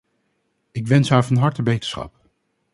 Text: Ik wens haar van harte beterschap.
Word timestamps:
Ik 0.71 0.87
wens 0.87 1.09
haar 1.09 1.25
van 1.25 1.35
harte 1.37 1.63
beterschap. 1.63 2.13